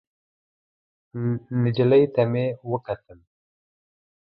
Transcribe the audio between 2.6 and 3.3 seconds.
وکتل.